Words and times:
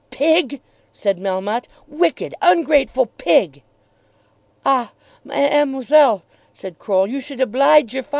"Pig!" 0.09 0.61
said 0.91 1.19
Melmotte, 1.19 1.65
"wicked, 1.87 2.33
ungrateful 2.41 3.05
pig." 3.05 3.61
"Ah, 4.65 4.93
Ma'am 5.23 5.73
moiselle," 5.73 6.23
said 6.55 6.79
Croll, 6.79 7.05
"you 7.05 7.19
should 7.19 7.39
oblige 7.39 7.93
your 7.93 8.01
fader." 8.01 8.09